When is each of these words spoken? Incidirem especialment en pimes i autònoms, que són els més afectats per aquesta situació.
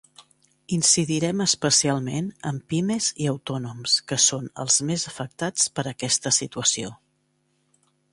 Incidirem 0.75 1.41
especialment 1.43 2.31
en 2.51 2.57
pimes 2.73 3.09
i 3.25 3.27
autònoms, 3.33 3.97
que 4.13 4.19
són 4.23 4.49
els 4.65 4.79
més 4.91 5.05
afectats 5.11 5.69
per 5.81 5.85
aquesta 5.93 6.33
situació. 6.39 6.91